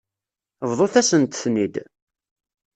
Bḍut-asent-ten-id. 0.69 1.75